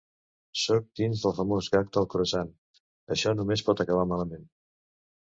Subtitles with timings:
[0.59, 2.49] Sóc dins del famós gag del “croissant”,
[3.17, 4.49] això només pot acabar malament!